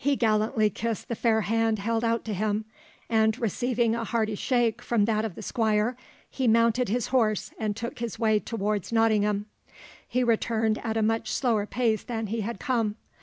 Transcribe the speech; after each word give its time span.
He 0.03 0.15
gallantly 0.15 0.71
kissed 0.71 1.09
the 1.09 1.15
fair 1.15 1.41
hand 1.41 1.77
held 1.77 2.03
out 2.03 2.25
to 2.25 2.33
him; 2.33 2.65
and 3.07 3.37
receiving 3.37 3.93
a 3.93 4.03
hearty 4.03 4.33
shake 4.33 4.81
from 4.81 5.05
that 5.05 5.23
of 5.23 5.35
the 5.35 5.43
Squire, 5.43 5.95
he 6.27 6.47
mounted 6.47 6.89
his 6.89 7.09
horse 7.09 7.51
and 7.59 7.75
took 7.75 7.99
his 7.99 8.17
way 8.17 8.39
towards 8.39 8.91
Nottingham. 8.91 9.45
He 10.07 10.23
returned 10.23 10.79
at 10.83 10.97
a 10.97 11.03
much 11.03 11.29
slower 11.31 11.67
pace 11.67 12.01
than 12.01 12.25
he 12.25 12.41
had 12.41 12.59
come. 12.59 12.95